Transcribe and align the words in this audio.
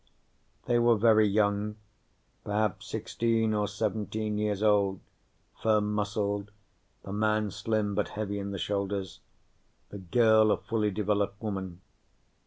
They 0.65 0.79
were 0.79 0.95
very 0.97 1.27
young, 1.27 1.75
perhaps 2.43 2.87
sixteen 2.87 3.53
or 3.53 3.67
seventeen 3.67 4.39
years 4.39 4.63
old, 4.63 4.99
firm 5.61 5.93
muscled, 5.93 6.49
the 7.03 7.13
man 7.13 7.51
slim 7.51 7.93
but 7.93 8.07
heavy 8.09 8.39
in 8.39 8.49
the 8.49 8.57
shoulders, 8.57 9.19
the 9.89 9.99
girl 9.99 10.51
a 10.51 10.57
fully 10.57 10.89
developed 10.89 11.39
woman. 11.39 11.81